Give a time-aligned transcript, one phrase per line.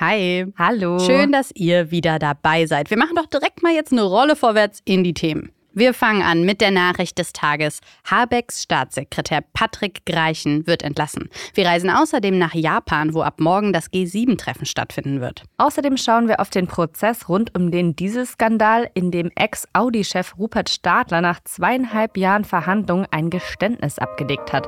[0.00, 0.46] Hi.
[0.56, 0.98] Hallo.
[0.98, 2.88] Schön, dass ihr wieder dabei seid.
[2.88, 5.52] Wir machen doch direkt mal jetzt eine Rolle vorwärts in die Themen.
[5.74, 7.80] Wir fangen an mit der Nachricht des Tages.
[8.10, 11.28] Habecks Staatssekretär Patrick Greichen wird entlassen.
[11.52, 15.42] Wir reisen außerdem nach Japan, wo ab morgen das G7-Treffen stattfinden wird.
[15.58, 21.20] Außerdem schauen wir auf den Prozess rund um den Dieselskandal, in dem Ex-Audi-Chef Rupert Stadler
[21.20, 24.66] nach zweieinhalb Jahren Verhandlungen ein Geständnis abgelegt hat.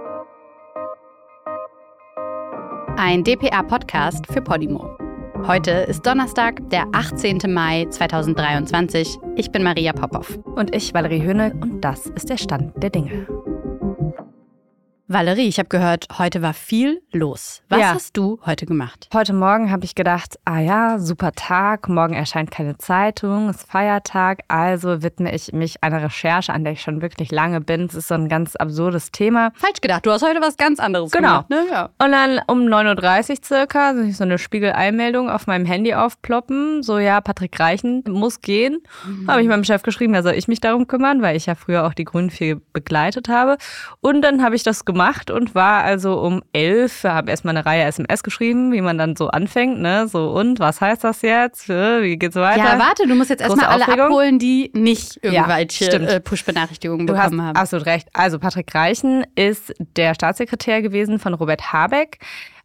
[2.98, 5.01] Ein DPA-Podcast für Podimo.
[5.46, 7.40] Heute ist Donnerstag, der 18.
[7.48, 9.18] Mai 2023.
[9.34, 10.38] Ich bin Maria Popov.
[10.54, 13.26] Und ich, Valerie Höhne, und das ist der Stand der Dinge.
[15.12, 17.62] Valerie, ich habe gehört, heute war viel los.
[17.68, 17.92] Was Ja.
[17.92, 19.10] hast du heute gemacht?
[19.12, 24.38] Heute Morgen habe ich gedacht, ah ja, super Tag, morgen erscheint keine Zeitung, ist Feiertag,
[24.48, 27.82] also widme ich mich einer Recherche, an der ich schon wirklich lange bin.
[27.82, 29.50] Es ist so ein ganz absurdes Thema.
[29.54, 31.42] Falsch gedacht, du hast heute was ganz anderes Genau.
[31.42, 31.50] gemacht.
[31.50, 31.66] Ne?
[31.70, 31.90] Ja.
[32.02, 36.82] Und dann um 9.30 Uhr circa so eine Spiegel-Einmeldung auf meinem Handy aufploppen.
[36.82, 38.80] So, ja, Patrick Reichen muss gehen.
[39.28, 41.84] Habe ich meinem Chef geschrieben, da soll ich mich darum kümmern, weil ich ja früher
[41.86, 43.58] auch die Grünen viel begleitet habe.
[44.00, 47.84] Und dann habe ich das gemacht und war also um 11, habe erstmal eine Reihe
[47.84, 50.06] SMS geschrieben, wie man dann so anfängt, ne?
[50.08, 51.68] So, und was heißt das jetzt?
[51.68, 52.58] Wie geht's weiter?
[52.64, 56.08] Ja, warte, du musst jetzt erstmal alle abholen, die nicht irgendwelche stimmt.
[56.08, 57.56] äh, Push-Benachrichtigungen Du hast bekommen haben.
[57.56, 58.08] absolut recht.
[58.12, 62.18] Also Patrick Reichen ist der Staatssekretär gewesen von Robert Habeck.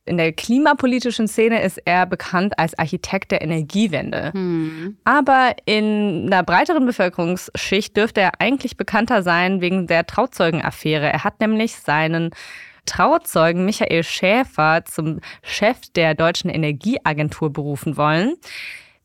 [0.07, 4.31] In der klimapolitischen Szene ist er bekannt als Architekt der Energiewende.
[4.33, 4.97] Hm.
[5.03, 11.11] Aber in einer breiteren Bevölkerungsschicht dürfte er eigentlich bekannter sein wegen der Trauzeugenaffäre.
[11.11, 12.31] Er hat nämlich seinen
[12.85, 18.35] Trauzeugen Michael Schäfer zum Chef der Deutschen Energieagentur berufen wollen.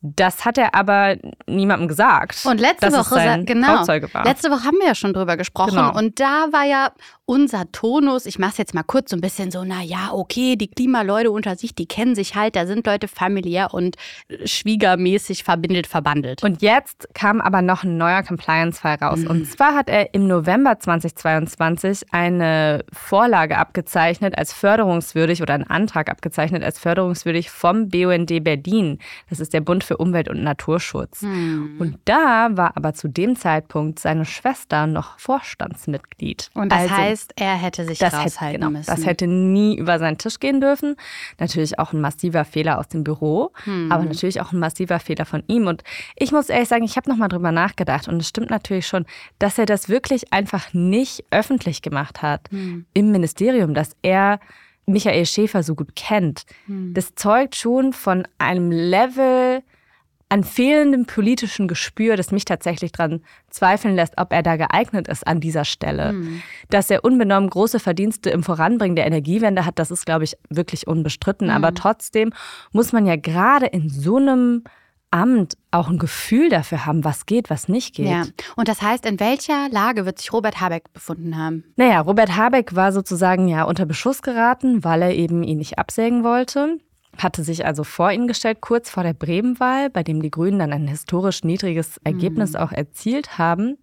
[0.04, 2.44] Das hat er aber niemandem gesagt.
[2.44, 3.84] Und letzte Woche, genau,
[4.24, 5.96] letzte Woche haben wir ja schon drüber gesprochen Genau.
[5.96, 6.90] und da war ja
[7.32, 10.54] unser Tonus, ich mache es jetzt mal kurz so ein bisschen so, na ja, okay,
[10.54, 13.96] die Klimaleute unter sich, die kennen sich halt, da sind Leute familiär und
[14.28, 16.42] äh, schwiegermäßig verbindelt, verbandelt.
[16.42, 19.20] Und jetzt kam aber noch ein neuer Compliance-Fall raus.
[19.20, 19.28] Mhm.
[19.28, 26.10] Und zwar hat er im November 2022 eine Vorlage abgezeichnet als förderungswürdig oder einen Antrag
[26.10, 28.98] abgezeichnet als förderungswürdig vom BUND Berlin.
[29.30, 31.22] Das ist der Bund für Umwelt und Naturschutz.
[31.22, 31.76] Hm.
[31.78, 36.50] Und da war aber zu dem Zeitpunkt seine Schwester noch Vorstandsmitglied.
[36.52, 38.86] Und das Also, heißt, er hätte sich das hätte, raushalten genau, müssen.
[38.90, 40.96] das hätte nie über seinen Tisch gehen dürfen.
[41.38, 43.90] Natürlich auch ein massiver Fehler aus dem Büro, Hm.
[43.92, 45.66] aber natürlich auch ein massiver Fehler von ihm.
[45.66, 45.82] Und
[46.16, 49.06] ich muss ehrlich sagen, ich habe nochmal drüber nachgedacht und es stimmt natürlich schon,
[49.38, 52.86] dass er das wirklich einfach nicht öffentlich gemacht hat Hm.
[52.94, 54.40] im Ministerium, dass er
[54.86, 56.42] Michael Schäfer so gut kennt.
[56.66, 56.92] Hm.
[56.94, 59.62] Das zeugt schon von einem Level
[60.32, 63.20] an fehlendem politischen Gespür, das mich tatsächlich daran
[63.50, 66.08] zweifeln lässt, ob er da geeignet ist an dieser Stelle.
[66.08, 66.42] Hm.
[66.70, 70.86] Dass er unbenommen große Verdienste im Voranbringen der Energiewende hat, das ist, glaube ich, wirklich
[70.86, 71.48] unbestritten.
[71.48, 71.52] Mhm.
[71.52, 72.32] Aber trotzdem
[72.72, 74.64] muss man ja gerade in so einem
[75.10, 78.06] Amt auch ein Gefühl dafür haben, was geht, was nicht geht.
[78.06, 78.24] Ja,
[78.56, 81.64] und das heißt, in welcher Lage wird sich Robert Habeck befunden haben?
[81.76, 86.24] Naja, Robert Habeck war sozusagen ja unter Beschuss geraten, weil er eben ihn nicht absägen
[86.24, 86.78] wollte.
[87.18, 90.72] Hatte sich also vor ihn gestellt, kurz vor der Bremenwahl, bei dem die Grünen dann
[90.72, 93.78] ein historisch niedriges Ergebnis auch erzielt haben.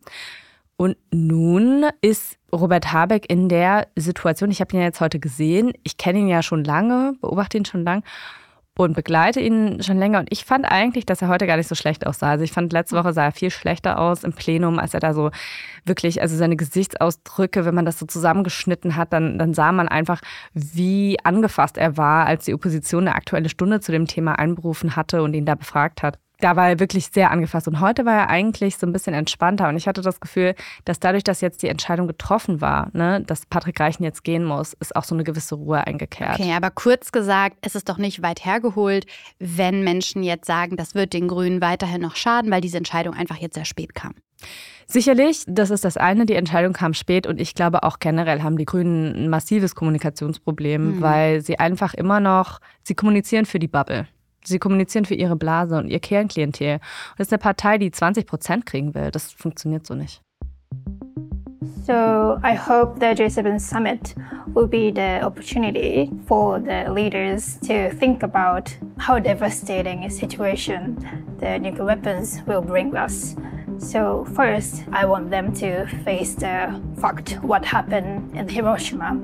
[0.78, 5.73] Und nun ist Robert Habeck in der Situation, ich habe ihn ja jetzt heute gesehen,
[5.84, 8.01] ich kenne ihn ja schon lange, beobachte ihn schon lange
[8.79, 10.19] und begleite ihn schon länger.
[10.19, 12.29] Und ich fand eigentlich, dass er heute gar nicht so schlecht aussah.
[12.29, 15.13] Also ich fand, letzte Woche sah er viel schlechter aus im Plenum, als er da
[15.13, 15.31] so
[15.84, 20.22] wirklich, also seine Gesichtsausdrücke, wenn man das so zusammengeschnitten hat, dann, dann sah man einfach,
[20.53, 25.23] wie angefasst er war, als die Opposition eine aktuelle Stunde zu dem Thema einberufen hatte
[25.23, 26.17] und ihn da befragt hat.
[26.42, 27.68] Da war er wirklich sehr angefasst.
[27.68, 29.68] Und heute war er eigentlich so ein bisschen entspannter.
[29.70, 30.56] Und ich hatte das Gefühl,
[30.86, 34.74] dass dadurch, dass jetzt die Entscheidung getroffen war, ne, dass Patrick Reichen jetzt gehen muss,
[34.74, 36.40] ist auch so eine gewisse Ruhe eingekehrt.
[36.40, 39.06] Okay, aber kurz gesagt, es ist doch nicht weit hergeholt,
[39.40, 43.38] wenn Menschen jetzt sagen, das wird den Grünen weiterhin noch schaden, weil diese Entscheidung einfach
[43.38, 44.14] jetzt sehr spät kam.
[44.88, 48.58] Sicherlich, das ist das eine, die Entscheidung kam spät und ich glaube auch generell haben
[48.58, 51.02] die Grünen ein massives Kommunikationsproblem, Mhm.
[51.02, 54.08] weil sie einfach immer noch, sie kommunizieren für die Bubble.
[54.44, 56.76] Sie kommunizieren für ihre Blase und ihr Kernklientel.
[56.76, 56.82] Und
[57.18, 59.12] das ist eine Partei, die 20 Prozent kriegen will.
[59.12, 60.22] Das funktioniert so nicht.
[61.86, 64.14] So I hope the G7 summit
[64.53, 68.70] will be the opportunity for the leaders to think about
[69.00, 70.97] how devastating a situation
[71.40, 73.35] the nuclear weapons will bring us.
[73.80, 79.18] So first, I want them to face the fact what happened in Hiroshima.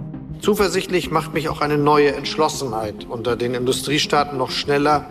[0.45, 5.09] Zuversichtlich macht mich auch eine neue Entschlossenheit, unter den Industriestaaten noch schneller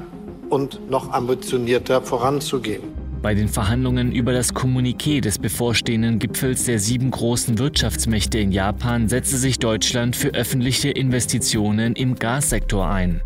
[0.49, 2.85] und noch ambitionierter voranzugehen.
[3.21, 9.09] Bei den Verhandlungen über das Kommuniqué des bevorstehenden Gipfels der sieben großen Wirtschaftsmächte in Japan
[9.09, 13.21] setzte sich Deutschland für öffentliche Investitionen im Gassektor ein.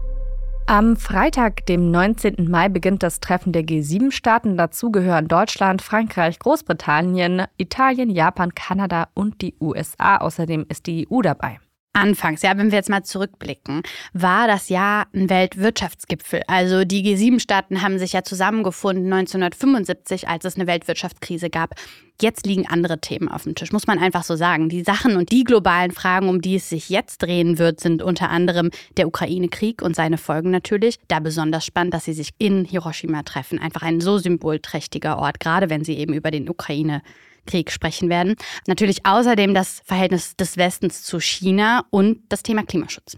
[0.64, 2.48] Am Freitag, dem 19.
[2.48, 4.56] Mai, beginnt das Treffen der G7-Staaten.
[4.56, 10.16] Dazu gehören Deutschland, Frankreich, Großbritannien, Italien, Japan, Kanada und die USA.
[10.16, 11.58] Außerdem ist die EU dabei.
[11.98, 16.42] Anfangs, ja, wenn wir jetzt mal zurückblicken, war das Jahr ein Weltwirtschaftsgipfel.
[16.46, 21.74] Also die G7-Staaten haben sich ja zusammengefunden 1975, als es eine Weltwirtschaftskrise gab.
[22.22, 24.68] Jetzt liegen andere Themen auf dem Tisch, muss man einfach so sagen.
[24.68, 28.30] Die Sachen und die globalen Fragen, um die es sich jetzt drehen wird, sind unter
[28.30, 31.00] anderem der Ukraine-Krieg und seine Folgen natürlich.
[31.08, 33.58] Da besonders spannend, dass sie sich in Hiroshima treffen.
[33.58, 37.02] Einfach ein so symbolträchtiger Ort, gerade wenn sie eben über den Ukraine
[37.48, 38.36] Krieg sprechen werden.
[38.66, 43.16] Natürlich außerdem das Verhältnis des Westens zu China und das Thema Klimaschutz.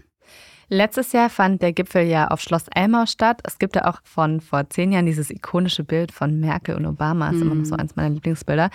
[0.73, 3.41] Letztes Jahr fand der Gipfel ja auf Schloss Elmau statt.
[3.43, 7.27] Es gibt ja auch von vor zehn Jahren dieses ikonische Bild von Merkel und Obama.
[7.27, 7.81] Das ist immer noch so mhm.
[7.81, 8.69] eins meiner Lieblingsbilder.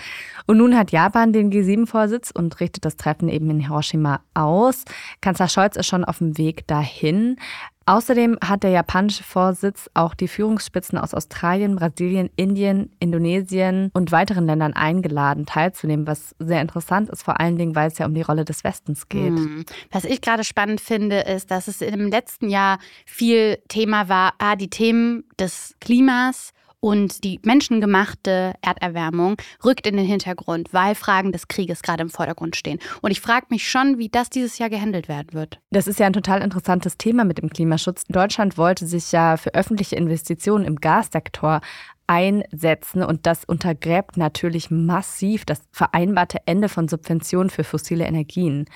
[0.46, 4.84] Und nun hat Japan den G7-Vorsitz und richtet das Treffen eben in Hiroshima aus.
[5.22, 7.38] Kanzler Scholz ist schon auf dem Weg dahin.
[7.86, 14.46] Außerdem hat der japanische Vorsitz auch die Führungsspitzen aus Australien, Brasilien, Indien, Indonesien und weiteren
[14.46, 18.22] Ländern eingeladen, teilzunehmen, was sehr interessant ist, vor allen Dingen, weil es ja um die
[18.22, 19.38] Rolle des Westens geht.
[19.38, 19.64] Hm.
[19.92, 24.56] Was ich gerade spannend finde, ist, dass es im letzten Jahr viel Thema war, ah,
[24.56, 31.48] die Themen des Klimas und die menschengemachte Erderwärmung rückt in den Hintergrund, weil Fragen des
[31.48, 32.78] Krieges gerade im Vordergrund stehen.
[33.02, 35.58] Und ich frage mich schon, wie das dieses Jahr gehandelt werden wird.
[35.70, 38.04] Das ist ja ein total interessantes Thema mit dem Klimaschutz.
[38.08, 41.60] Deutschland wollte sich ja für öffentliche Investitionen im Gassektor
[42.06, 48.66] einsetzen und das untergräbt natürlich massiv das vereinbarte Ende von Subventionen für fossile Energien.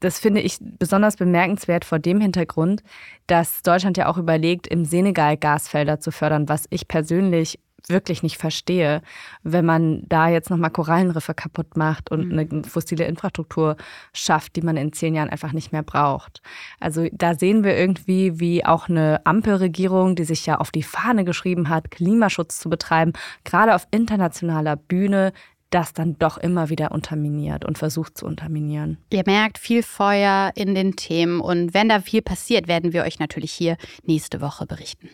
[0.00, 2.82] Das finde ich besonders bemerkenswert vor dem Hintergrund,
[3.26, 7.58] dass Deutschland ja auch überlegt, im Senegal Gasfelder zu fördern, was ich persönlich
[7.88, 9.02] wirklich nicht verstehe,
[9.42, 12.38] wenn man da jetzt nochmal Korallenriffe kaputt macht und mhm.
[12.38, 13.76] eine fossile Infrastruktur
[14.12, 16.42] schafft, die man in zehn Jahren einfach nicht mehr braucht.
[16.78, 21.24] Also da sehen wir irgendwie, wie auch eine Ampelregierung, die sich ja auf die Fahne
[21.24, 23.12] geschrieben hat, Klimaschutz zu betreiben,
[23.44, 25.32] gerade auf internationaler Bühne
[25.70, 28.98] das dann doch immer wieder unterminiert und versucht zu unterminieren.
[29.10, 33.18] Ihr merkt viel Feuer in den Themen und wenn da viel passiert, werden wir euch
[33.18, 35.10] natürlich hier nächste Woche berichten.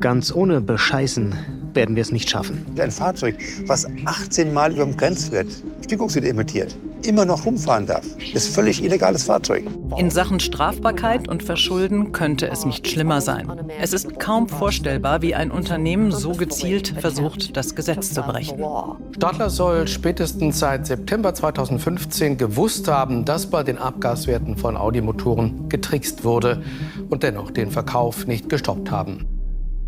[0.00, 1.34] Ganz ohne Bescheißen
[1.72, 2.66] werden wir es nicht schaffen.
[2.78, 5.46] Ein Fahrzeug, was 18 Mal über dem Grenzwert
[5.84, 8.04] Stickoxid emittiert, immer noch rumfahren darf,
[8.34, 9.64] ist völlig illegales Fahrzeug.
[9.96, 13.50] In Sachen Strafbarkeit und Verschulden könnte es nicht schlimmer sein.
[13.80, 18.62] Es ist kaum vorstellbar, wie ein Unternehmen so gezielt versucht, das Gesetz zu brechen.
[19.14, 26.24] Stadler soll spätestens seit September 2015 gewusst haben, dass bei den Abgaswerten von Audi-Motoren getrickst
[26.24, 26.62] wurde
[27.08, 29.35] und dennoch den Verkauf nicht gestoppt haben.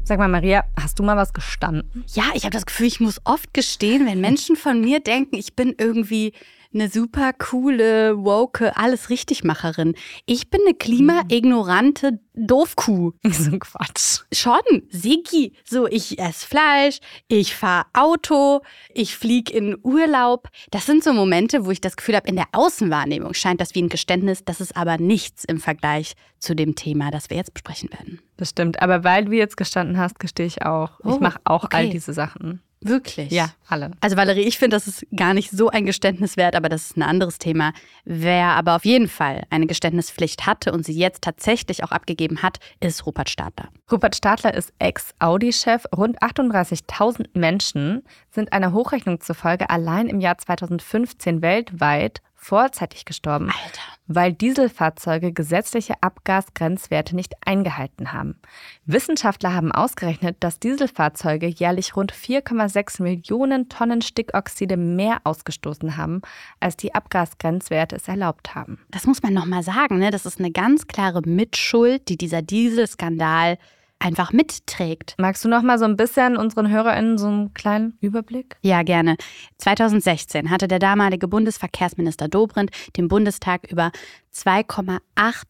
[0.08, 2.02] Sag mal, Maria, hast du mal was gestanden?
[2.14, 5.54] Ja, ich habe das Gefühl, ich muss oft gestehen, wenn Menschen von mir denken, ich
[5.54, 6.32] bin irgendwie
[6.72, 9.94] eine super coole, woke, alles Richtigmacherin.
[10.26, 13.12] Ich bin eine klimaignorante Doofkuh.
[13.28, 14.22] So ein Quatsch.
[14.32, 15.52] Schon, Sigi.
[15.64, 16.98] So, ich esse Fleisch,
[17.28, 18.60] ich fahre Auto,
[18.92, 20.48] ich fliege in Urlaub.
[20.70, 23.82] Das sind so Momente, wo ich das Gefühl habe, in der Außenwahrnehmung scheint das wie
[23.82, 24.44] ein Geständnis.
[24.44, 28.20] Das ist aber nichts im Vergleich zu dem Thema, das wir jetzt besprechen werden.
[28.36, 28.82] Das stimmt.
[28.82, 31.00] Aber weil du jetzt gestanden hast, gestehe ich auch.
[31.02, 31.76] Oh, ich mache auch okay.
[31.76, 32.62] all diese Sachen.
[32.80, 33.32] Wirklich?
[33.32, 33.90] Ja, alle.
[34.00, 36.96] Also Valerie, ich finde, das ist gar nicht so ein Geständnis wert, aber das ist
[36.96, 37.72] ein anderes Thema.
[38.04, 42.58] Wer aber auf jeden Fall eine Geständnispflicht hatte und sie jetzt tatsächlich auch abgegeben hat,
[42.80, 43.68] ist Rupert Stadler.
[43.90, 45.84] Rupert Stadler ist Ex-Audi-Chef.
[45.96, 53.82] Rund 38.000 Menschen sind einer Hochrechnung zufolge allein im Jahr 2015 weltweit vorzeitig gestorben, Alter.
[54.06, 58.40] weil Dieselfahrzeuge gesetzliche Abgasgrenzwerte nicht eingehalten haben.
[58.86, 66.22] Wissenschaftler haben ausgerechnet, dass Dieselfahrzeuge jährlich rund 4,6 Millionen Tonnen Stickoxide mehr ausgestoßen haben,
[66.60, 68.78] als die Abgasgrenzwerte es erlaubt haben.
[68.90, 70.10] Das muss man nochmal sagen, ne?
[70.10, 73.58] das ist eine ganz klare Mitschuld, die dieser Dieselskandal
[73.98, 75.14] einfach mitträgt.
[75.18, 78.56] Magst du noch mal so ein bisschen unseren HörerInnen so einen kleinen Überblick?
[78.62, 79.16] Ja, gerne.
[79.58, 83.90] 2016 hatte der damalige Bundesverkehrsminister Dobrindt dem Bundestag über
[84.34, 85.00] 2,8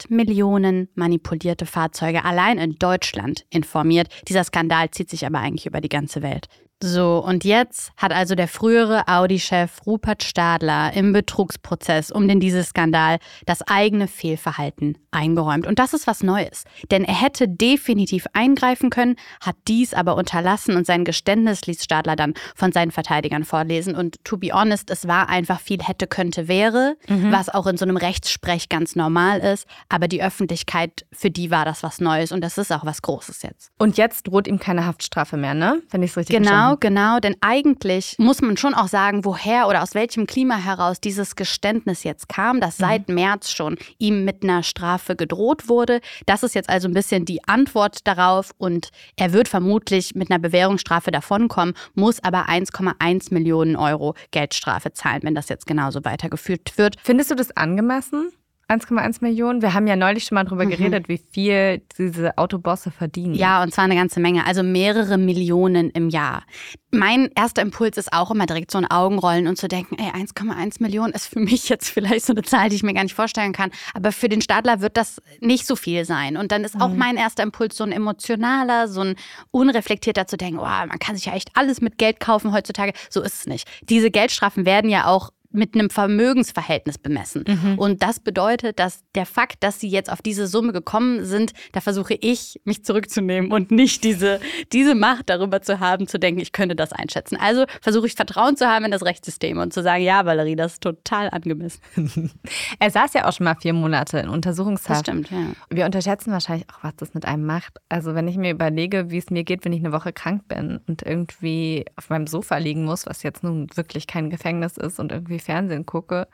[0.08, 4.08] Millionen manipulierte Fahrzeuge allein in Deutschland informiert.
[4.28, 6.48] Dieser Skandal zieht sich aber eigentlich über die ganze Welt.
[6.80, 13.18] So, und jetzt hat also der frühere Audi-Chef Rupert Stadler im Betrugsprozess um den Dieselskandal
[13.46, 15.66] das eigene Fehlverhalten eingeräumt.
[15.66, 16.64] Und das ist was Neues.
[16.92, 22.14] Denn er hätte definitiv eingreifen können, hat dies aber unterlassen und sein Geständnis ließ Stadler
[22.14, 23.96] dann von seinen Verteidigern vorlesen.
[23.96, 27.32] Und to be honest, es war einfach viel hätte, könnte, wäre, mhm.
[27.32, 29.66] was auch in so einem Rechtssprech ganz normal ist.
[29.88, 33.42] Aber die Öffentlichkeit, für die war das was Neues und das ist auch was Großes
[33.42, 33.72] jetzt.
[33.78, 35.82] Und jetzt droht ihm keine Haftstrafe mehr, ne?
[35.90, 37.20] Wenn ich es richtig Genau, Genau, genau.
[37.20, 42.04] Denn eigentlich muss man schon auch sagen, woher oder aus welchem Klima heraus dieses Geständnis
[42.04, 43.14] jetzt kam, dass seit mhm.
[43.14, 46.00] März schon ihm mit einer Strafe gedroht wurde.
[46.26, 50.38] Das ist jetzt also ein bisschen die Antwort darauf und er wird vermutlich mit einer
[50.38, 56.96] Bewährungsstrafe davonkommen, muss aber 1,1 Millionen Euro Geldstrafe zahlen, wenn das jetzt genauso weitergeführt wird.
[57.02, 58.32] Findest du das angemessen?
[58.68, 59.62] 1,1 Millionen.
[59.62, 60.70] Wir haben ja neulich schon mal drüber mhm.
[60.70, 63.34] geredet, wie viel diese Autobosse verdienen.
[63.34, 66.42] Ja, und zwar eine ganze Menge, also mehrere Millionen im Jahr.
[66.90, 70.82] Mein erster Impuls ist auch immer direkt so ein Augenrollen und zu denken, ey, 1,1
[70.82, 73.52] Millionen ist für mich jetzt vielleicht so eine Zahl, die ich mir gar nicht vorstellen
[73.52, 73.70] kann.
[73.94, 76.36] Aber für den Stadler wird das nicht so viel sein.
[76.36, 76.82] Und dann ist mhm.
[76.82, 79.16] auch mein erster Impuls so ein emotionaler, so ein
[79.50, 82.92] unreflektierter zu denken, oh, man kann sich ja echt alles mit Geld kaufen heutzutage.
[83.08, 83.66] So ist es nicht.
[83.82, 87.44] Diese Geldstrafen werden ja auch mit einem Vermögensverhältnis bemessen.
[87.46, 87.78] Mhm.
[87.78, 91.80] Und das bedeutet, dass der Fakt, dass sie jetzt auf diese Summe gekommen sind, da
[91.80, 94.40] versuche ich, mich zurückzunehmen und nicht diese,
[94.72, 97.36] diese Macht darüber zu haben, zu denken, ich könnte das einschätzen.
[97.40, 100.74] Also versuche ich Vertrauen zu haben in das Rechtssystem und zu sagen, ja, Valerie, das
[100.74, 101.80] ist total angemessen.
[102.78, 105.08] er saß ja auch schon mal vier Monate in Untersuchungshaft.
[105.08, 105.52] Das stimmt, ja.
[105.70, 107.78] Wir unterschätzen wahrscheinlich auch, was das mit einem macht.
[107.88, 110.80] Also wenn ich mir überlege, wie es mir geht, wenn ich eine Woche krank bin
[110.86, 115.12] und irgendwie auf meinem Sofa liegen muss, was jetzt nun wirklich kein Gefängnis ist und
[115.38, 116.28] irgendwie Fernsehen gucke,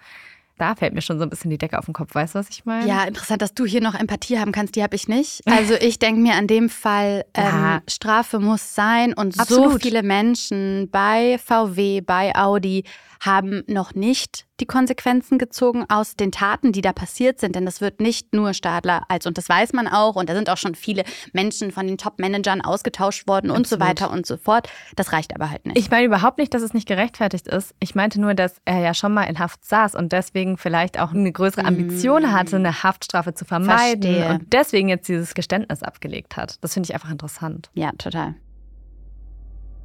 [0.57, 2.15] da fällt mir schon so ein bisschen die Decke auf den Kopf.
[2.15, 2.87] Weißt du, was ich meine?
[2.89, 4.77] Ja, interessant, dass du hier noch Empathie haben kannst.
[4.77, 5.43] Die habe ich nicht.
[5.47, 7.83] Also ich denke mir an dem Fall, ähm, ja.
[7.89, 9.15] Strafe muss sein.
[9.15, 9.73] Und Absolut.
[9.73, 12.85] so viele Menschen bei VW, bei Audi
[13.21, 17.57] haben noch nicht die Konsequenzen gezogen aus den Taten, die da passiert sind.
[17.57, 20.49] Denn das wird nicht nur Stadler als, und das weiß man auch, und da sind
[20.49, 23.59] auch schon viele Menschen von den Top-Managern ausgetauscht worden Absolut.
[23.59, 24.69] und so weiter und so fort.
[24.97, 25.79] Das reicht aber halt nicht.
[25.79, 27.75] Ich meine überhaupt nicht, dass es nicht gerechtfertigt ist.
[27.81, 31.13] Ich meinte nur, dass er ja schon mal in Haft saß und deswegen vielleicht auch
[31.13, 32.33] eine größere Ambition mmh.
[32.33, 34.29] hatte, eine Haftstrafe zu vermeiden Verstehe.
[34.29, 36.59] und deswegen jetzt dieses Geständnis abgelegt hat.
[36.61, 37.71] Das finde ich einfach interessant.
[37.75, 38.35] Ja, total.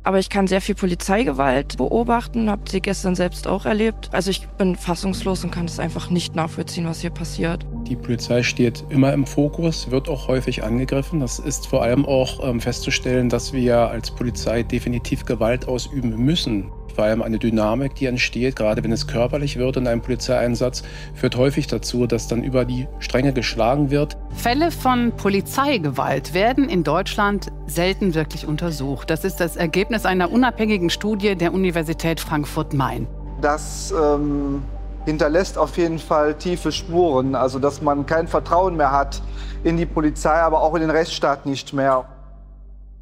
[0.10, 4.10] Aber ich kann sehr viel Polizeigewalt beobachten, habe sie gestern selbst auch erlebt.
[4.12, 7.64] Also ich bin fassungslos und kann es einfach nicht nachvollziehen, was hier passiert.
[7.88, 11.20] Die Polizei steht immer im Fokus, wird auch häufig angegriffen.
[11.20, 16.72] Das ist vor allem auch ähm, festzustellen, dass wir als Polizei definitiv Gewalt ausüben müssen
[17.00, 21.38] vor allem eine Dynamik, die entsteht, gerade wenn es körperlich wird in einem Polizeieinsatz, führt
[21.38, 24.18] häufig dazu, dass dann über die Stränge geschlagen wird.
[24.36, 29.10] Fälle von Polizeigewalt werden in Deutschland selten wirklich untersucht.
[29.10, 33.08] Das ist das Ergebnis einer unabhängigen Studie der Universität Frankfurt-Main.
[33.40, 34.62] Das ähm,
[35.06, 39.22] hinterlässt auf jeden Fall tiefe Spuren, also dass man kein Vertrauen mehr hat
[39.64, 42.04] in die Polizei, aber auch in den Rechtsstaat nicht mehr.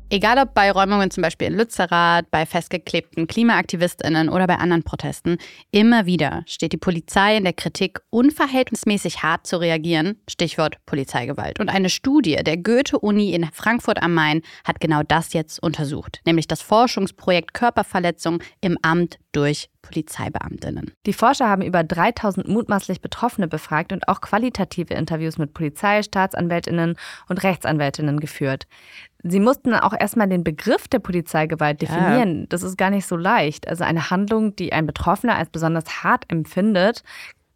[0.09, 5.37] Egal ob bei Räumungen zum Beispiel in Lützerath, bei festgeklebten KlimaaktivistInnen oder bei anderen Protesten,
[5.71, 10.21] immer wieder steht die Polizei in der Kritik, unverhältnismäßig hart zu reagieren.
[10.29, 11.59] Stichwort Polizeigewalt.
[11.59, 16.47] Und eine Studie der Goethe-Uni in Frankfurt am Main hat genau das jetzt untersucht, nämlich
[16.47, 20.91] das Forschungsprojekt Körperverletzung im Amt durch Polizeibeamtinnen.
[21.05, 26.95] Die Forscher haben über 3000 mutmaßlich Betroffene befragt und auch qualitative Interviews mit Polizei, Staatsanwältinnen
[27.29, 28.67] und Rechtsanwältinnen geführt.
[29.29, 32.41] Sie mussten auch erstmal den Begriff der Polizeigewalt definieren.
[32.41, 32.45] Ja.
[32.49, 33.67] Das ist gar nicht so leicht.
[33.67, 37.03] Also eine Handlung, die ein Betroffener als besonders hart empfindet,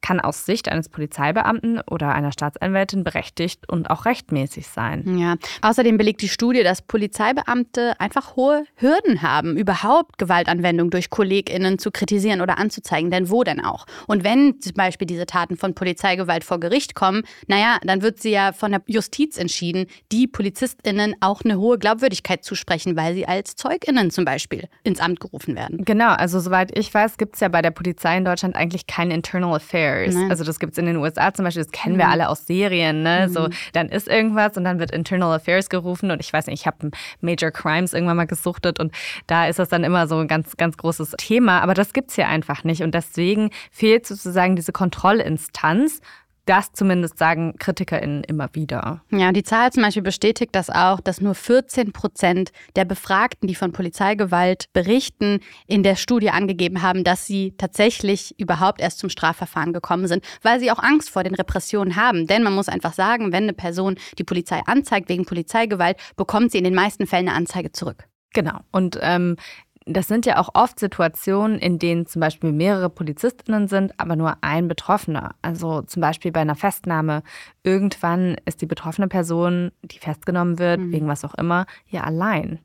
[0.02, 5.18] kann aus Sicht eines Polizeibeamten oder einer Staatsanwältin berechtigt und auch rechtmäßig sein.
[5.18, 5.36] Ja.
[5.62, 11.92] Außerdem belegt die Studie, dass Polizeibeamte einfach hohe Hürden haben, überhaupt Gewaltanwendung durch KollegInnen zu
[11.92, 13.12] kritisieren oder anzuzeigen.
[13.12, 13.86] Denn wo denn auch?
[14.08, 18.32] Und wenn zum Beispiel diese Taten von Polizeigewalt vor Gericht kommen, naja, dann wird sie
[18.32, 23.56] ja von der Justiz entschieden, die PolizistInnen auch eine hohe Glaubwürdigkeit zusprechen, weil sie als
[23.56, 25.84] ZeugInnen zum Beispiel ins Amt gerufen werden.
[25.86, 29.12] Genau, also soweit ich weiß, gibt es ja bei der Polizei in Deutschland eigentlich kein
[29.12, 29.91] Internal Affair.
[29.92, 30.16] Affairs.
[30.16, 30.30] Nein.
[30.30, 32.12] Also das gibt es in den USA zum Beispiel, das kennen wir mhm.
[32.12, 33.04] alle aus Serien.
[33.04, 33.28] Ne?
[33.28, 33.34] Mhm.
[33.34, 36.68] So, dann ist irgendwas und dann wird Internal Affairs gerufen und ich weiß nicht, ich
[36.68, 38.94] habe Major Crimes irgendwann mal gesuchtet und
[39.28, 41.62] da ist das dann immer so ein ganz, ganz großes Thema.
[41.62, 46.02] Aber das gibt es hier einfach nicht und deswegen fehlt sozusagen diese Kontrollinstanz
[46.46, 49.02] das zumindest sagen KritikerInnen immer wieder.
[49.12, 53.56] Ja, die Zahl zum Beispiel bestätigt das auch, dass nur 14 Prozent der Befragten, die
[53.56, 59.74] von Polizeigewalt berichten, in der Studie angegeben haben, dass sie tatsächlich überhaupt erst zum Strafverfahren
[59.74, 62.28] gekommen sind, weil sie auch Angst vor den Repressionen haben.
[62.28, 66.58] Denn man muss einfach sagen, wenn eine Person die Polizei anzeigt wegen Polizeigewalt, bekommt sie
[66.58, 68.06] in den meisten Fällen eine Anzeige zurück.
[68.34, 68.60] Genau.
[68.72, 69.36] Und ähm,
[69.86, 74.38] das sind ja auch oft Situationen, in denen zum Beispiel mehrere Polizistinnen sind, aber nur
[74.42, 75.36] ein Betroffener.
[75.42, 77.24] Also zum Beispiel bei einer Festnahme.
[77.64, 80.92] Irgendwann ist die betroffene Person, die festgenommen wird, mhm.
[80.92, 82.60] wegen was auch immer, ja allein.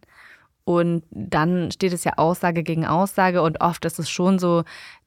[0.64, 4.64] Und dann steht es ja Aussage gegen Aussage und oft ist es schon so,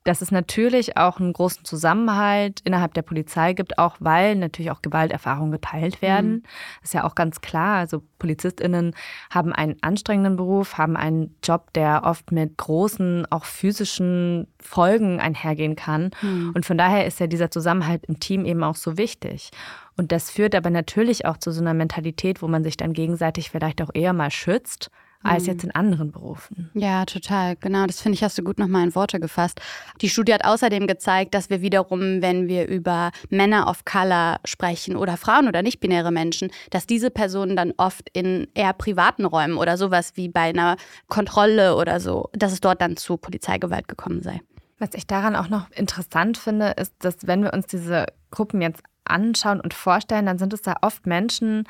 [0.09, 4.81] dass es natürlich auch einen großen Zusammenhalt innerhalb der Polizei gibt, auch weil natürlich auch
[4.81, 6.31] Gewalterfahrungen geteilt werden.
[6.31, 6.43] Mhm.
[6.81, 7.77] Ist ja auch ganz klar.
[7.77, 8.95] Also PolizistInnen
[9.29, 15.75] haben einen anstrengenden Beruf, haben einen Job, der oft mit großen, auch physischen Folgen einhergehen
[15.75, 16.09] kann.
[16.23, 16.53] Mhm.
[16.55, 19.51] Und von daher ist ja dieser Zusammenhalt im Team eben auch so wichtig.
[19.95, 23.51] Und das führt aber natürlich auch zu so einer Mentalität, wo man sich dann gegenseitig
[23.51, 24.89] vielleicht auch eher mal schützt
[25.23, 25.69] als jetzt mhm.
[25.69, 26.69] in anderen Berufen.
[26.73, 27.55] Ja, total.
[27.57, 29.59] Genau, das finde ich, hast du gut nochmal in Worte gefasst.
[30.01, 34.95] Die Studie hat außerdem gezeigt, dass wir wiederum, wenn wir über Männer of Color sprechen
[34.95, 39.77] oder Frauen oder nicht-binäre Menschen, dass diese Personen dann oft in eher privaten Räumen oder
[39.77, 44.41] sowas wie bei einer Kontrolle oder so, dass es dort dann zu Polizeigewalt gekommen sei.
[44.79, 48.81] Was ich daran auch noch interessant finde, ist, dass wenn wir uns diese Gruppen jetzt
[49.09, 51.65] anschauen und vorstellen, dann sind es da oft Menschen,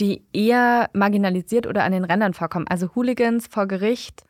[0.00, 2.66] die eher marginalisiert oder an den Rändern vorkommen.
[2.68, 4.24] Also Hooligans vor Gericht,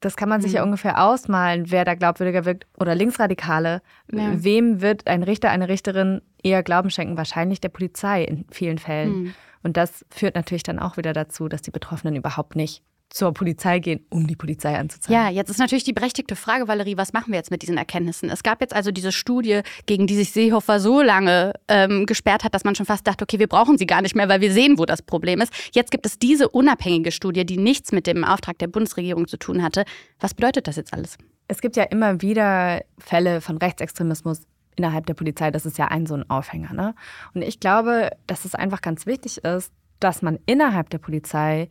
[0.00, 0.56] das kann man sich mhm.
[0.56, 2.66] ja ungefähr ausmalen, wer da glaubwürdiger wirkt.
[2.78, 3.80] Oder Linksradikale.
[4.12, 4.32] Ja.
[4.34, 7.16] Wem wird ein Richter, eine Richterin eher Glauben schenken?
[7.16, 9.22] Wahrscheinlich der Polizei in vielen Fällen.
[9.22, 9.34] Mhm.
[9.62, 12.82] Und das führt natürlich dann auch wieder dazu, dass die Betroffenen überhaupt nicht
[13.14, 15.14] zur Polizei gehen, um die Polizei anzuzeigen.
[15.14, 18.28] Ja, jetzt ist natürlich die berechtigte Frage, Valerie, was machen wir jetzt mit diesen Erkenntnissen?
[18.28, 22.54] Es gab jetzt also diese Studie, gegen die sich Seehofer so lange ähm, gesperrt hat,
[22.54, 24.78] dass man schon fast dachte, okay, wir brauchen sie gar nicht mehr, weil wir sehen,
[24.78, 25.52] wo das Problem ist.
[25.72, 29.62] Jetzt gibt es diese unabhängige Studie, die nichts mit dem Auftrag der Bundesregierung zu tun
[29.62, 29.84] hatte.
[30.18, 31.16] Was bedeutet das jetzt alles?
[31.46, 34.40] Es gibt ja immer wieder Fälle von Rechtsextremismus
[34.74, 35.52] innerhalb der Polizei.
[35.52, 36.72] Das ist ja ein so ein Aufhänger.
[36.72, 36.96] Ne?
[37.32, 41.68] Und ich glaube, dass es einfach ganz wichtig ist, dass man innerhalb der Polizei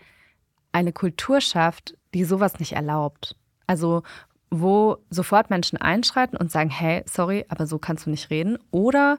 [0.73, 3.35] eine Kultur schafft, die sowas nicht erlaubt.
[3.65, 4.03] Also
[4.55, 8.59] wo sofort Menschen einschreiten und sagen, hey, sorry, aber so kannst du nicht reden.
[8.69, 9.17] Oder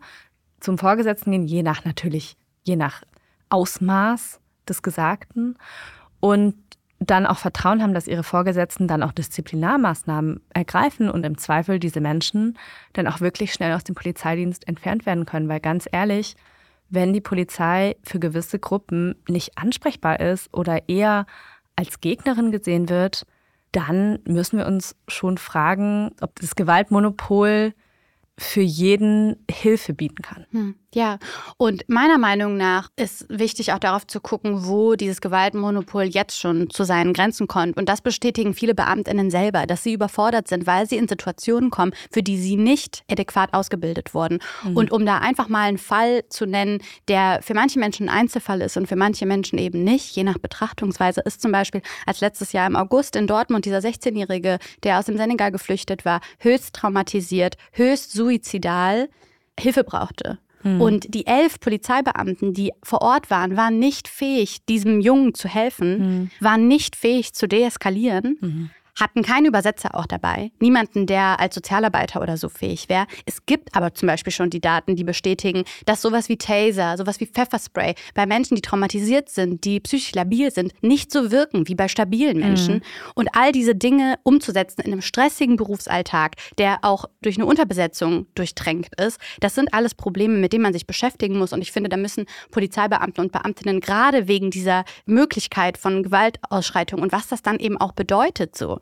[0.60, 3.02] zum Vorgesetzten gehen, je nach natürlich, je nach
[3.48, 5.58] Ausmaß des Gesagten.
[6.20, 6.54] Und
[7.00, 12.00] dann auch Vertrauen haben, dass ihre Vorgesetzten dann auch Disziplinarmaßnahmen ergreifen und im Zweifel diese
[12.00, 12.56] Menschen
[12.92, 15.48] dann auch wirklich schnell aus dem Polizeidienst entfernt werden können.
[15.48, 16.36] Weil ganz ehrlich,
[16.94, 21.26] wenn die Polizei für gewisse Gruppen nicht ansprechbar ist oder eher
[21.76, 23.26] als Gegnerin gesehen wird,
[23.72, 27.74] dann müssen wir uns schon fragen, ob das Gewaltmonopol
[28.38, 30.46] für jeden Hilfe bieten kann.
[30.50, 30.74] Hm.
[30.94, 31.18] Ja,
[31.56, 36.70] und meiner Meinung nach ist wichtig auch darauf zu gucken, wo dieses Gewaltmonopol jetzt schon
[36.70, 37.76] zu seinen Grenzen kommt.
[37.76, 41.92] Und das bestätigen viele Beamtinnen selber, dass sie überfordert sind, weil sie in Situationen kommen,
[42.12, 44.38] für die sie nicht adäquat ausgebildet wurden.
[44.62, 44.76] Mhm.
[44.76, 48.60] Und um da einfach mal einen Fall zu nennen, der für manche Menschen ein Einzelfall
[48.60, 52.52] ist und für manche Menschen eben nicht, je nach Betrachtungsweise, ist zum Beispiel als letztes
[52.52, 57.56] Jahr im August in Dortmund dieser 16-Jährige, der aus dem Senegal geflüchtet war, höchst traumatisiert,
[57.72, 59.08] höchst suizidal
[59.58, 60.38] Hilfe brauchte.
[60.64, 60.80] Mhm.
[60.80, 65.98] Und die elf Polizeibeamten, die vor Ort waren, waren nicht fähig, diesem Jungen zu helfen,
[65.98, 66.30] mhm.
[66.40, 68.70] waren nicht fähig zu deeskalieren.
[68.98, 73.06] Hatten keinen Übersetzer auch dabei, niemanden, der als Sozialarbeiter oder so fähig wäre.
[73.26, 77.18] Es gibt aber zum Beispiel schon die Daten, die bestätigen, dass sowas wie Taser, sowas
[77.18, 81.74] wie Pfefferspray bei Menschen, die traumatisiert sind, die psychisch labil sind, nicht so wirken wie
[81.74, 82.76] bei stabilen Menschen.
[82.76, 82.82] Mhm.
[83.16, 89.00] Und all diese Dinge umzusetzen in einem stressigen Berufsalltag, der auch durch eine Unterbesetzung durchtränkt
[89.00, 91.52] ist, das sind alles Probleme, mit denen man sich beschäftigen muss.
[91.52, 97.10] Und ich finde, da müssen Polizeibeamte und Beamtinnen gerade wegen dieser Möglichkeit von Gewaltausschreitungen und
[97.10, 98.80] was das dann eben auch bedeutet, so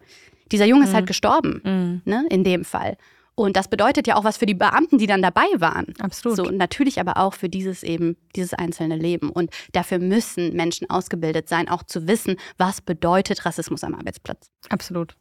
[0.50, 0.88] dieser Junge mhm.
[0.88, 1.08] ist halt mhm.
[1.08, 2.02] gestorben, mhm.
[2.04, 2.96] ne, in dem Fall.
[3.34, 5.94] Und das bedeutet ja auch was für die Beamten, die dann dabei waren.
[6.00, 6.36] Absolut.
[6.36, 9.30] So, natürlich aber auch für dieses eben, dieses einzelne Leben.
[9.30, 14.50] Und dafür müssen Menschen ausgebildet sein, auch zu wissen, was bedeutet Rassismus am Arbeitsplatz.
[14.68, 15.16] Absolut.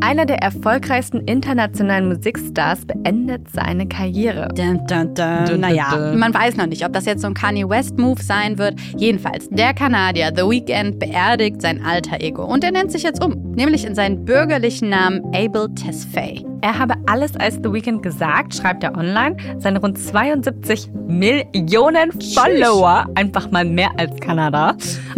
[0.00, 4.48] Einer der erfolgreichsten internationalen Musikstars beendet seine Karriere.
[4.54, 5.60] Dun, dun, dun.
[5.60, 8.78] Naja, man weiß noch nicht, ob das jetzt so ein Kanye West-Move sein wird.
[8.96, 13.52] Jedenfalls, der Kanadier The Weeknd beerdigt sein alter Ego und er nennt sich jetzt um,
[13.52, 16.44] nämlich in seinen bürgerlichen Namen Abel Tesfaye.
[16.60, 19.36] Er habe alles als The Weeknd gesagt, schreibt er online.
[19.58, 24.74] Seine rund 72 Millionen Follower, einfach mal mehr als Kanada,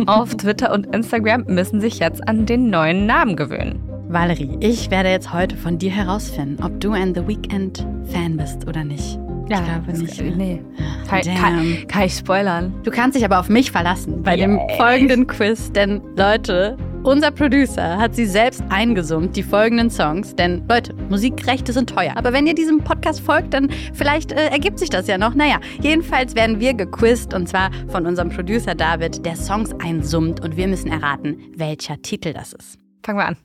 [0.06, 3.85] auf Twitter und Instagram müssen sich jetzt an den neuen Namen gewöhnen.
[4.08, 8.66] Valerie, ich werde jetzt heute von dir herausfinden, ob du ein The Weeknd Fan bist
[8.68, 9.18] oder nicht.
[9.48, 10.20] Ja, ich glaube nicht.
[10.20, 10.36] Ne?
[10.36, 10.64] Nee.
[11.08, 12.72] Kann, kann, kann, ich spoilern.
[12.84, 14.46] Du kannst dich aber auf mich verlassen bei yeah.
[14.46, 20.36] dem folgenden Quiz, denn Leute, unser Producer hat sie selbst eingesummt, die folgenden Songs.
[20.36, 22.12] Denn Leute, Musikrechte sind teuer.
[22.16, 25.34] Aber wenn ihr diesem Podcast folgt, dann vielleicht äh, ergibt sich das ja noch.
[25.34, 30.56] Naja, jedenfalls werden wir gequizt und zwar von unserem Producer David, der Songs einsummt und
[30.56, 32.78] wir müssen erraten, welcher Titel das ist.
[33.04, 33.36] Fangen wir an.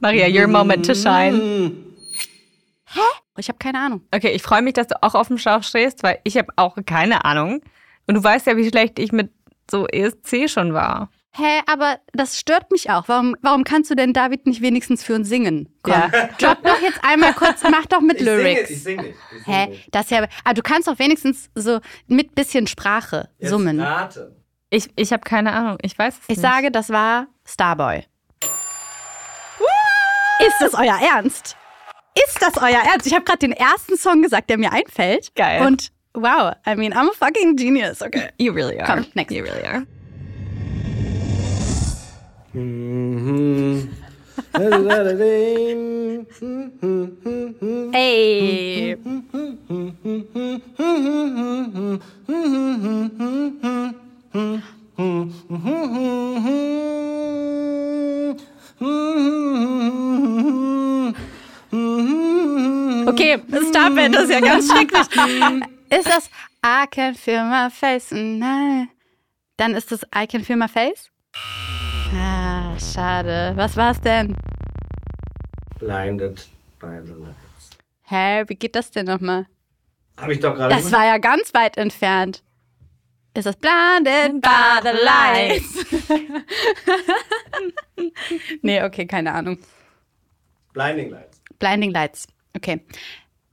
[0.00, 1.72] Maria, your moment to shine.
[2.86, 3.00] Hä?
[3.38, 4.00] Ich habe keine Ahnung.
[4.12, 6.76] Okay, ich freue mich, dass du auch auf dem Schlauch stehst, weil ich habe auch
[6.86, 7.62] keine Ahnung.
[8.08, 9.30] Und du weißt ja, wie schlecht ich mit
[9.70, 11.08] so ESC schon war.
[11.38, 13.08] Hä, aber das stört mich auch.
[13.08, 15.68] Warum, warum kannst du denn David nicht wenigstens für uns singen?
[15.82, 16.08] Komm, Ja.
[16.38, 18.60] drop doch jetzt einmal kurz, mach doch mit Ich singe Lyrics.
[18.62, 19.94] nicht, ich singe nicht, ich singe Hä, nicht.
[19.94, 20.26] das ist ja.
[20.44, 23.78] Ah, du kannst doch wenigstens so mit bisschen Sprache Jetzt summen.
[23.80, 24.34] rate.
[24.70, 25.78] Ich, ich habe keine Ahnung.
[25.82, 26.40] Ich weiß es Ich nicht.
[26.40, 28.04] sage, das war Starboy.
[30.40, 31.56] Ist das euer Ernst?
[32.28, 33.06] Ist das euer Ernst?
[33.06, 35.34] Ich habe gerade den ersten Song gesagt, der mir einfällt.
[35.34, 35.66] Geil.
[35.66, 38.00] Und wow, I mean, I'm a fucking genius.
[38.02, 38.30] Okay.
[38.38, 38.86] You really are.
[38.86, 39.32] Komm, next.
[39.34, 39.86] You really are.
[47.92, 48.96] Ey.
[63.06, 65.06] Okay, stop it, das ist ja ganz schrecklich.
[65.88, 66.28] Ist das
[66.64, 68.10] I can feel my face?
[68.10, 68.90] Nein.
[69.56, 71.08] Dann ist das I can feel my face?
[72.14, 72.45] Ah,
[72.80, 73.52] schade.
[73.56, 74.36] Was war's denn?
[75.78, 76.46] Blinded
[76.78, 77.70] by the lights.
[78.02, 79.46] Hä, wie geht das denn nochmal?
[80.16, 82.42] Hab ich doch gerade Das war ja ganz weit entfernt.
[83.34, 85.84] Ist das blinded by the lights?
[88.62, 89.58] nee, okay, keine Ahnung.
[90.72, 91.42] Blinding Lights.
[91.58, 92.26] Blinding Lights.
[92.56, 92.80] Okay.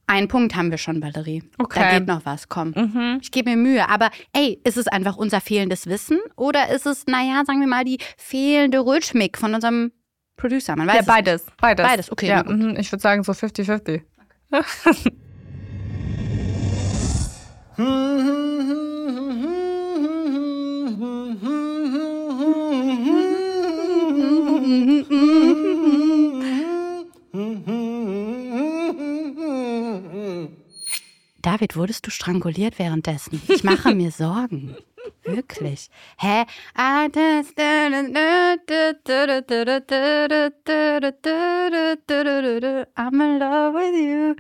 [0.06, 1.44] Einen Punkt haben wir schon, Valerie.
[1.58, 1.80] Okay.
[1.80, 3.20] Da geht noch was, komm.
[3.22, 3.88] Ich gebe mir Mühe.
[3.90, 7.84] Aber ey, ist es einfach unser fehlendes Wissen oder ist es, naja, sagen wir mal,
[7.86, 9.92] die fehlende Rhythmik von unserem
[10.36, 10.76] Producer?
[10.76, 11.46] Man weiß Ja, es beides.
[11.60, 11.88] Beides.
[11.88, 14.02] Beides, okay, Ja, mhm, ich würde sagen so 50-50.
[31.76, 33.42] Wurdest du stranguliert währenddessen?
[33.48, 34.76] Ich mache mir Sorgen.
[35.24, 35.90] Wirklich.
[36.18, 36.44] Hä?
[36.76, 37.10] I'm
[43.22, 44.36] in love with you.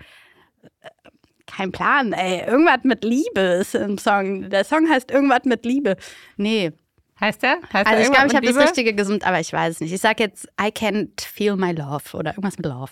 [1.45, 2.45] Kein Plan, ey.
[2.47, 4.49] Irgendwas mit Liebe ist im Song.
[4.49, 5.97] Der Song heißt irgendwas mit Liebe.
[6.37, 6.71] Nee.
[7.19, 7.59] Heißt der?
[7.71, 8.57] Heißt Also der ich glaube, ich habe das?
[8.57, 9.93] Richtige gesummt, aber ich weiß es nicht.
[9.93, 12.91] Ich sage jetzt I can't feel my love oder irgendwas mit Love.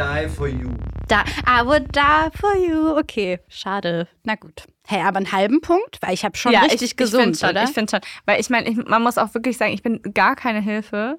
[0.00, 0.70] Die for you.
[1.08, 2.96] Da, I would die for you.
[2.96, 4.08] Okay, schade.
[4.24, 4.64] Na gut.
[4.86, 5.98] Hey, aber einen halben Punkt?
[6.00, 7.64] Weil ich habe schon ja, richtig ich, gesummt, ich find schon, oder?
[7.64, 8.00] Ich finde schon.
[8.24, 11.18] Weil ich meine, man muss auch wirklich sagen, ich bin gar keine Hilfe.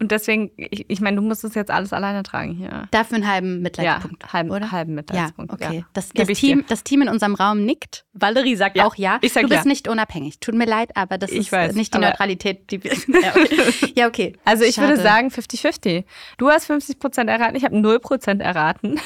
[0.00, 2.88] Und deswegen, ich, ich meine, du musst es jetzt alles alleine tragen hier.
[2.90, 4.22] Dafür einen halben Mitleidspunkt.
[4.22, 4.72] Ja, halben, oder?
[4.72, 5.52] halben Ja, Mitleidspunkt.
[5.52, 5.76] okay.
[5.78, 5.82] Ja.
[5.92, 6.64] Das, das, Team, dir.
[6.68, 8.06] das Team in unserem Raum nickt.
[8.14, 9.18] Valerie sagt Ja, auch ja.
[9.20, 9.68] ich sag du bist ja.
[9.68, 10.40] nicht unabhängig.
[10.40, 12.92] Tut mir leid, aber das Ich ist weiß, nicht die Neutralität, die wir.
[13.22, 13.92] ja, okay.
[13.94, 14.32] ja, okay.
[14.44, 15.02] Also ich würde Schade.
[15.02, 16.04] sagen 50-50.
[16.38, 18.98] Du hast 50% erraten, ich habe 0% erraten.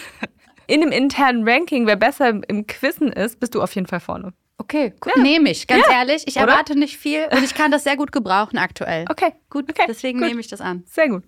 [0.67, 4.01] In dem internen Ranking, wer besser im- im Quizzen ist, bist du auf jeden Fall
[4.01, 4.33] vorne.
[4.59, 5.17] Okay, gut.
[5.17, 6.01] Nehme ich, ganz Ja.
[6.01, 6.25] ehrlich.
[6.27, 6.47] Ich Oder?
[6.53, 9.05] erwarte nicht viel und ich kann das sehr gut gebrauchen aktuell.
[9.11, 10.29] Okay, Gut, Okay, deswegen gut.
[10.29, 10.85] nehme ich das an.
[10.87, 11.25] sehr gut.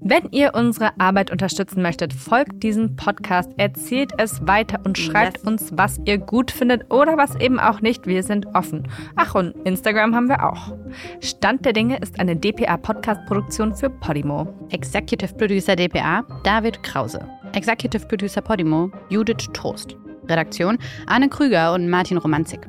[0.00, 5.46] Wenn ihr unsere Arbeit unterstützen möchtet, folgt diesem Podcast, erzählt es weiter und schreibt Yes.
[5.46, 8.06] uns, was ihr gut findet oder was eben auch nicht.
[8.08, 8.88] Wir sind offen.
[9.14, 10.72] Ach, und Instagram haben wir auch.
[11.20, 14.52] Stand der Dinge ist eine DPA-Podcast-Produktion für Podimo.
[14.70, 17.20] Executive Producer DPA David Krause.
[17.54, 19.96] Executive Producer Podimo Judith Trost.
[20.28, 22.60] Redaktion Anne Krüger und Martin Romanzik.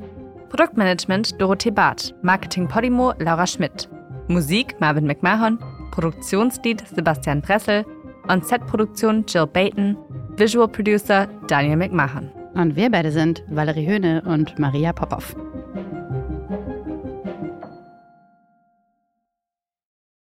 [0.49, 2.13] Produktmanagement Dorothee Barth.
[2.21, 3.89] Marketing Podimo Laura Schmidt.
[4.27, 5.59] Musik Marvin McMahon.
[5.91, 7.85] Produktionslied Sebastian Pressel.
[8.27, 9.97] On-Set-Produktion Jill Bayton.
[10.37, 12.31] Visual Producer Daniel McMahon.
[12.53, 15.35] Und wir beide sind Valerie Höhne und Maria Popov.